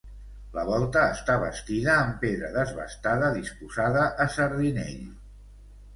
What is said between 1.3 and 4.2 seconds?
bastida en pedra desbastada disposada